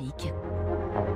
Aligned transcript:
Classique. 0.00 0.32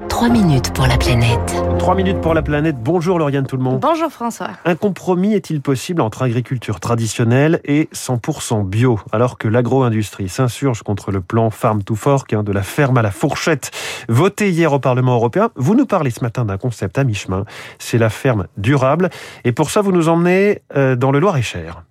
3 0.09 0.29
minutes 0.29 0.73
pour 0.73 0.87
la 0.87 0.97
planète. 0.97 1.55
3 1.79 1.95
minutes 1.95 2.21
pour 2.21 2.35
la 2.35 2.43
planète. 2.43 2.77
Bonjour 2.79 3.19
Lauriane 3.19 3.47
tout 3.47 3.57
le 3.57 3.63
monde. 3.63 3.81
Bonjour 3.81 4.11
François. 4.11 4.51
Un 4.65 4.75
compromis 4.77 5.35
est-il 5.35 5.61
possible 5.61 6.01
entre 6.01 6.23
agriculture 6.23 6.81
traditionnelle 6.81 7.61
et 7.65 7.89
100% 7.95 8.65
bio 8.65 9.01
alors 9.11 9.39
que 9.39 9.49
l'agro-industrie 9.49 10.29
s'insurge 10.29 10.83
contre 10.83 11.11
le 11.11 11.21
plan 11.21 11.51
Farm 11.51 11.83
to 11.83 11.95
Fork 11.95 12.33
hein, 12.33 12.43
de 12.43 12.53
la 12.53 12.63
ferme 12.63 12.99
à 12.99 13.03
la 13.03 13.11
fourchette? 13.11 13.71
Voté 14.09 14.51
hier 14.51 14.73
au 14.73 14.79
Parlement 14.79 15.15
européen 15.15 15.51
Vous 15.57 15.75
nous 15.75 15.87
parlez 15.87 16.11
ce 16.11 16.23
matin 16.23 16.45
d'un 16.45 16.59
concept 16.59 16.99
à 16.99 17.05
mi-chemin, 17.05 17.45
c'est 17.79 17.99
la 17.99 18.11
ferme 18.11 18.47
durable 18.57 19.11
et 19.45 19.53
pour 19.53 19.71
ça 19.71 19.81
vous 19.81 19.93
nous 19.93 20.09
emmenez 20.09 20.63
euh, 20.77 20.95
dans 20.95 21.11
le 21.11 21.19
Loir-et-Cher. 21.19 21.83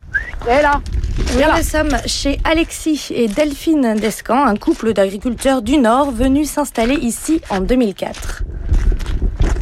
Et 0.48 0.62
là 0.62 0.82
Nous 1.36 1.64
sommes 1.64 1.98
chez 2.06 2.40
Alexis 2.44 3.12
et 3.14 3.28
Delphine 3.28 3.96
Descamps, 3.96 4.46
un 4.46 4.56
couple 4.56 4.94
d'agriculteurs 4.94 5.62
du 5.62 5.78
Nord 5.78 6.12
venus 6.12 6.50
s'installer 6.50 6.96
ici 6.96 7.42
en 7.50 7.62
2004. 7.62 8.44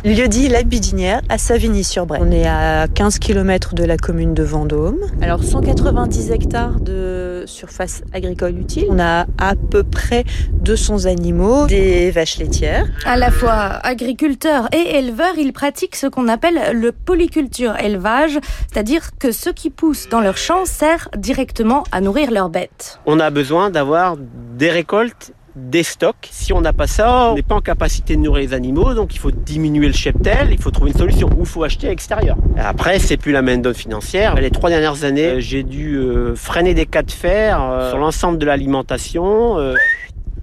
Lieu 0.03 0.27
dit 0.27 0.49
La 0.49 0.63
Bidinière 0.63 1.21
à 1.29 1.37
Savigny-sur-Bray. 1.37 2.19
On 2.23 2.31
est 2.31 2.47
à 2.47 2.87
15 2.87 3.19
km 3.19 3.75
de 3.75 3.83
la 3.83 3.97
commune 3.97 4.33
de 4.33 4.41
Vendôme. 4.41 4.97
Alors 5.21 5.43
190 5.43 6.31
hectares 6.31 6.79
de 6.79 7.43
surface 7.45 8.01
agricole 8.11 8.57
utile. 8.57 8.87
On 8.89 8.97
a 8.97 9.27
à 9.37 9.53
peu 9.55 9.83
près 9.83 10.23
200 10.53 11.05
animaux, 11.05 11.67
des 11.67 12.09
vaches 12.09 12.39
laitières. 12.39 12.87
À 13.05 13.15
la 13.15 13.29
fois 13.29 13.53
agriculteurs 13.53 14.69
et 14.73 14.97
éleveurs, 14.97 15.37
ils 15.37 15.53
pratiquent 15.53 15.95
ce 15.95 16.07
qu'on 16.07 16.27
appelle 16.27 16.71
le 16.73 16.91
polyculture 16.91 17.77
élevage, 17.77 18.39
c'est-à-dire 18.73 19.11
que 19.19 19.31
ce 19.31 19.51
qui 19.51 19.69
pousse 19.69 20.09
dans 20.09 20.21
leur 20.21 20.37
champ 20.37 20.65
sert 20.65 21.09
directement 21.15 21.83
à 21.91 22.01
nourrir 22.01 22.31
leurs 22.31 22.49
bêtes. 22.49 22.99
On 23.05 23.19
a 23.19 23.29
besoin 23.29 23.69
d'avoir 23.69 24.17
des 24.17 24.71
récoltes 24.71 25.33
des 25.55 25.83
stocks. 25.83 26.29
Si 26.31 26.53
on 26.53 26.61
n'a 26.61 26.73
pas 26.73 26.87
ça, 26.87 27.29
on 27.31 27.35
n'est 27.35 27.41
pas 27.41 27.55
en 27.55 27.61
capacité 27.61 28.15
de 28.15 28.21
nourrir 28.21 28.49
les 28.49 28.53
animaux, 28.53 28.93
donc 28.93 29.13
il 29.15 29.19
faut 29.19 29.31
diminuer 29.31 29.87
le 29.87 29.93
cheptel, 29.93 30.49
il 30.51 30.61
faut 30.61 30.71
trouver 30.71 30.91
une 30.91 30.97
solution, 30.97 31.29
ou 31.37 31.41
il 31.41 31.45
faut 31.45 31.63
acheter 31.63 31.87
à 31.87 31.89
l'extérieur. 31.89 32.37
Après, 32.57 32.99
c'est 32.99 33.17
plus 33.17 33.31
la 33.31 33.41
main 33.41 33.57
d'œuvre 33.57 33.77
financière. 33.77 34.35
Les 34.35 34.51
trois 34.51 34.69
dernières 34.69 35.03
années, 35.03 35.27
euh, 35.27 35.39
j'ai 35.39 35.63
dû 35.63 35.95
euh, 35.95 36.35
freiner 36.35 36.73
des 36.73 36.85
cas 36.85 37.03
de 37.03 37.11
fer 37.11 37.61
euh, 37.61 37.89
sur 37.89 37.97
l'ensemble 37.97 38.37
de 38.37 38.45
l'alimentation. 38.45 39.59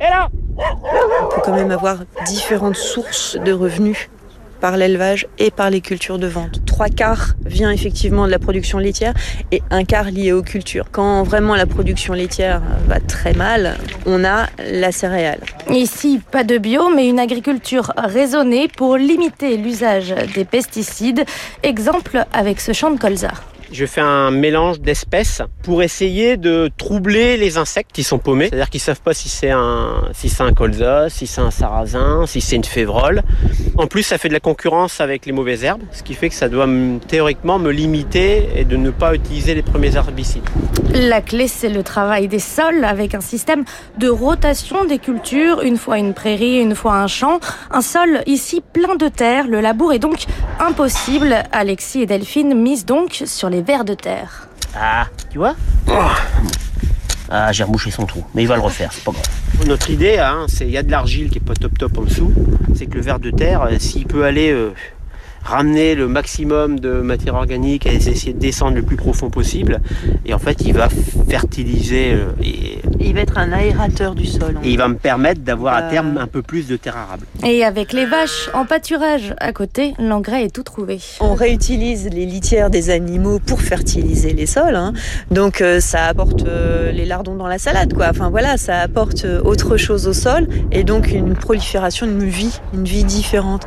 Et 0.00 0.04
là 0.04 0.28
On 0.58 1.34
peut 1.34 1.40
quand 1.44 1.54
même 1.54 1.70
avoir 1.70 1.98
différentes 2.26 2.76
sources 2.76 3.36
de 3.36 3.52
revenus 3.52 4.08
par 4.60 4.76
l'élevage 4.76 5.26
et 5.38 5.50
par 5.50 5.70
les 5.70 5.80
cultures 5.80 6.18
de 6.18 6.26
vente. 6.26 6.64
Trois 6.66 6.88
quarts 6.88 7.34
vient 7.44 7.70
effectivement 7.70 8.26
de 8.26 8.30
la 8.30 8.38
production 8.38 8.78
laitière 8.78 9.14
et 9.52 9.62
un 9.70 9.84
quart 9.84 10.10
lié 10.10 10.32
aux 10.32 10.42
cultures. 10.42 10.86
Quand 10.90 11.22
vraiment 11.22 11.54
la 11.54 11.66
production 11.66 12.14
laitière 12.14 12.62
va 12.86 13.00
très 13.00 13.32
mal, 13.32 13.76
on 14.06 14.24
a 14.24 14.46
la 14.70 14.92
céréale. 14.92 15.40
Ici, 15.70 16.20
pas 16.30 16.44
de 16.44 16.58
bio, 16.58 16.90
mais 16.94 17.08
une 17.08 17.18
agriculture 17.18 17.92
raisonnée 17.96 18.68
pour 18.68 18.96
limiter 18.96 19.56
l'usage 19.56 20.14
des 20.34 20.44
pesticides. 20.44 21.24
Exemple 21.62 22.24
avec 22.32 22.60
ce 22.60 22.72
champ 22.72 22.90
de 22.90 22.98
colza. 22.98 23.32
Je 23.70 23.84
fais 23.84 24.00
un 24.00 24.30
mélange 24.30 24.80
d'espèces 24.80 25.42
pour 25.62 25.82
essayer 25.82 26.38
de 26.38 26.70
troubler 26.78 27.36
les 27.36 27.58
insectes 27.58 27.90
qui 27.92 28.02
sont 28.02 28.18
paumés. 28.18 28.48
C'est-à-dire 28.48 28.70
qu'ils 28.70 28.80
savent 28.80 29.02
pas 29.02 29.12
si 29.12 29.28
c'est 29.28 29.50
un, 29.50 30.08
si 30.14 30.30
c'est 30.30 30.42
un 30.42 30.54
colza, 30.54 31.10
si 31.10 31.26
c'est 31.26 31.42
un 31.42 31.50
sarrasin, 31.50 32.24
si 32.26 32.40
c'est 32.40 32.56
une 32.56 32.64
févrole. 32.64 33.22
En 33.76 33.86
plus, 33.86 34.02
ça 34.02 34.16
fait 34.16 34.28
de 34.28 34.32
la 34.32 34.40
concurrence 34.40 35.02
avec 35.02 35.26
les 35.26 35.32
mauvaises 35.32 35.64
herbes, 35.64 35.82
ce 35.92 36.02
qui 36.02 36.14
fait 36.14 36.30
que 36.30 36.34
ça 36.34 36.48
doit 36.48 36.66
théoriquement 37.08 37.58
me 37.58 37.70
limiter 37.70 38.48
et 38.56 38.64
de 38.64 38.76
ne 38.76 38.90
pas 38.90 39.14
utiliser 39.14 39.54
les 39.54 39.62
premiers 39.62 39.94
herbicides. 39.96 40.48
La 40.94 41.20
clé, 41.20 41.46
c'est 41.46 41.68
le 41.68 41.82
travail 41.82 42.26
des 42.28 42.38
sols 42.38 42.84
avec 42.84 43.14
un 43.14 43.20
système 43.20 43.64
de 43.98 44.08
rotation 44.08 44.86
des 44.86 44.98
cultures, 44.98 45.60
une 45.60 45.76
fois 45.76 45.98
une 45.98 46.14
prairie, 46.14 46.58
une 46.58 46.74
fois 46.74 46.94
un 46.94 47.06
champ. 47.06 47.38
Un 47.70 47.82
sol 47.82 48.22
ici 48.26 48.62
plein 48.72 48.96
de 48.96 49.08
terre. 49.08 49.46
Le 49.46 49.60
labour 49.60 49.92
est 49.92 49.98
donc 49.98 50.24
impossible. 50.58 51.36
Alexis 51.52 52.02
et 52.02 52.06
Delphine 52.06 52.54
misent 52.54 52.86
donc 52.86 53.22
sur 53.26 53.50
les 53.50 53.57
vers 53.62 53.84
de 53.84 53.94
terre. 53.94 54.48
Ah, 54.76 55.06
tu 55.30 55.38
vois 55.38 55.54
Ah, 57.30 57.52
j'ai 57.52 57.64
rebouché 57.64 57.90
son 57.90 58.06
trou, 58.06 58.24
mais 58.34 58.42
il 58.42 58.48
va 58.48 58.56
le 58.56 58.62
refaire, 58.62 58.90
c'est 58.92 59.04
pas 59.04 59.12
grave. 59.12 59.24
Notre 59.66 59.90
idée, 59.90 60.18
hein, 60.18 60.46
c'est 60.48 60.64
il 60.64 60.70
y 60.70 60.78
a 60.78 60.82
de 60.82 60.90
l'argile 60.90 61.30
qui 61.30 61.38
est 61.38 61.44
pas 61.44 61.54
top 61.54 61.76
top 61.78 61.98
en 61.98 62.02
dessous. 62.02 62.32
C'est 62.74 62.86
que 62.86 62.94
le 62.94 63.02
ver 63.02 63.18
de 63.18 63.30
terre, 63.30 63.62
euh, 63.62 63.78
s'il 63.78 64.06
peut 64.06 64.24
aller 64.24 64.50
euh, 64.50 64.72
ramener 65.44 65.94
le 65.94 66.08
maximum 66.08 66.78
de 66.80 67.00
matière 67.00 67.34
organique 67.34 67.86
et 67.86 67.94
essayer 67.94 68.32
de 68.32 68.38
descendre 68.38 68.76
le 68.76 68.82
plus 68.82 68.96
profond 68.96 69.30
possible. 69.30 69.80
Et 70.26 70.34
en 70.34 70.38
fait, 70.38 70.60
il 70.62 70.74
va 70.74 70.88
fertiliser. 71.28 72.12
euh, 72.12 72.26
et, 72.42 72.78
Il 73.00 73.14
va 73.14 73.20
être 73.20 73.38
un 73.38 73.52
aérateur 73.52 74.14
du 74.14 74.26
sol. 74.26 74.56
et 74.64 74.70
il 74.70 74.76
va 74.76 74.88
me 74.88 74.96
permettre 74.96 75.40
d'avoir 75.42 75.74
à 75.74 75.82
Euh. 75.82 75.90
terme 75.90 76.18
un 76.18 76.26
peu 76.26 76.42
plus 76.42 76.66
de 76.66 76.76
terre 76.76 76.96
arable. 76.96 77.24
Et 77.46 77.64
avec 77.64 77.92
les 77.92 78.04
vaches 78.04 78.50
en 78.54 78.64
pâturage 78.66 79.34
à 79.38 79.52
côté, 79.52 79.94
l'engrais 79.98 80.44
est 80.44 80.54
tout 80.54 80.62
trouvé. 80.64 80.98
On 81.20 81.34
réutilise 81.34 82.08
les 82.10 82.26
litières 82.26 82.70
des 82.70 82.90
animaux 82.90 83.38
pour 83.38 83.60
fertiliser 83.62 84.32
les 84.32 84.46
sols, 84.46 84.74
hein. 84.76 84.92
donc 85.30 85.60
euh, 85.60 85.80
ça 85.80 86.04
apporte 86.06 86.44
euh, 86.46 86.90
les 86.92 87.06
lardons 87.06 87.36
dans 87.36 87.46
la 87.46 87.58
salade, 87.58 87.94
quoi. 87.94 88.08
Enfin 88.10 88.30
voilà, 88.30 88.56
ça 88.56 88.78
apporte 88.80 89.24
autre 89.44 89.76
chose 89.76 90.06
au 90.08 90.12
sol 90.12 90.46
et 90.72 90.84
donc 90.84 91.10
une 91.12 91.34
prolifération, 91.34 92.06
une 92.06 92.24
vie, 92.24 92.58
une 92.74 92.84
vie 92.84 93.04
différente. 93.04 93.66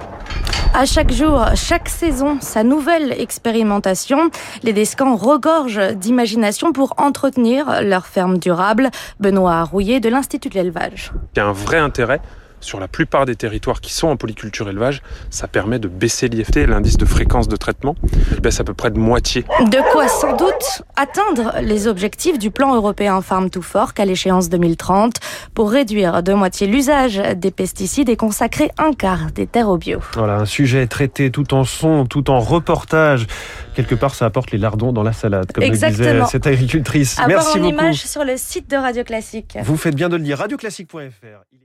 À 0.74 0.86
chaque 0.86 1.12
jour, 1.12 1.46
chaque 1.56 1.90
saison, 1.90 2.38
sa 2.40 2.64
nouvelle 2.64 3.12
expérimentation. 3.12 4.32
Les 4.64 4.72
Descans 4.72 5.18
regorgent 5.18 5.94
d'imagination 5.96 6.72
pour 6.72 6.94
entretenir 6.98 7.82
leur 7.82 8.06
ferme 8.06 8.38
durable. 8.38 8.90
Benoît 9.20 9.64
Rouillet 9.64 10.00
de 10.00 10.08
l'Institut 10.08 10.48
de 10.48 10.56
l'élevage. 10.56 11.12
Il 11.36 11.40
y 11.40 11.42
a 11.42 11.48
un 11.48 11.52
vrai 11.52 11.78
intérêt 11.78 12.22
sur 12.62 12.80
la 12.80 12.88
plupart 12.88 13.26
des 13.26 13.36
territoires 13.36 13.82
qui 13.82 13.94
sont 13.94 14.08
en 14.08 14.16
polyculture 14.18 14.70
élevage, 14.70 15.02
ça 15.30 15.48
permet 15.48 15.80
de 15.80 15.88
baisser 15.88 16.28
l'IFT, 16.28 16.68
l'indice 16.68 16.98
de 16.98 17.06
fréquence 17.06 17.48
de 17.48 17.56
traitement. 17.56 17.96
Il 18.32 18.42
baisse 18.42 18.60
à 18.60 18.64
peu 18.64 18.74
près 18.74 18.92
de 18.92 19.00
moitié. 19.00 19.44
De 19.62 19.92
quoi 19.92 20.08
sans 20.08 20.36
doute 20.36 20.84
atteindre 20.96 21.54
les 21.62 21.88
objectifs 21.88 22.40
du 22.40 22.52
plan 22.52 22.76
européen 22.76 23.22
Farm 23.22 23.50
to 23.50 23.62
Fork 23.62 24.00
à 24.00 24.06
l'échéance 24.06 24.50
2030 24.50 25.16
pour 25.54 25.72
réduire 25.72 26.24
de 26.24 26.34
moitié 26.34 26.68
l'usage 26.68 27.22
des 27.36 27.52
pesticides 27.52 28.10
et 28.10 28.16
consacrer 28.16 28.72
un 28.78 28.94
quart 28.94 29.32
des 29.34 29.48
terres 29.48 29.70
au 29.70 29.78
bio. 29.78 30.00
Voilà, 30.14 30.36
un 30.38 30.46
sujet 30.46 30.88
traité 30.88 31.32
tout 31.32 31.54
en 31.54 31.64
son, 31.64 32.06
tout 32.06 32.30
en 32.30 32.40
reportage. 32.40 33.28
Quelque 33.76 33.96
part, 33.96 34.16
ça 34.16 34.26
apporte 34.26 34.52
les 34.52 34.58
lardons 34.58 34.92
dans 34.92 35.04
la 35.04 35.14
salade, 35.14 35.52
comme 35.52 35.64
le 35.64 35.70
disait 35.70 35.88
Exactement. 35.88 36.26
cette 36.28 36.48
agricultrice. 36.48 37.18
À 37.20 37.24
voir 37.28 37.30
Merci 37.30 37.58
en 37.60 37.62
beaucoup. 37.62 37.74
image 37.74 38.06
sur 38.06 38.24
le 38.24 38.38
site 38.38 38.70
de 38.70 38.76
Radio 38.78 39.04
Classique. 39.04 39.58
Vous 39.64 39.78
faites 39.78 39.96
bien 39.96 40.10
de 40.10 40.16
le 40.18 40.24
dire. 40.24 40.38
Radioclassique.fr. 40.38 41.62